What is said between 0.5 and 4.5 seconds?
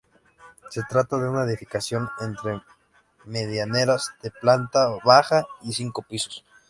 Se trata de una edificación entre medianeras, de